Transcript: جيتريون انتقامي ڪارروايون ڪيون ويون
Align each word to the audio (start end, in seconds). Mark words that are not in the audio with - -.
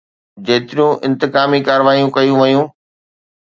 جيتريون 0.45 0.95
انتقامي 1.07 1.59
ڪارروايون 1.67 2.07
ڪيون 2.17 2.37
ويون 2.41 2.65